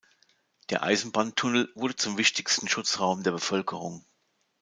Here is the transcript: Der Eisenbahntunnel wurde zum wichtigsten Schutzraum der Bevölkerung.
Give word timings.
Der 0.71 0.81
Eisenbahntunnel 0.81 1.71
wurde 1.75 1.95
zum 1.95 2.17
wichtigsten 2.17 2.67
Schutzraum 2.67 3.21
der 3.21 3.29
Bevölkerung. 3.29 4.03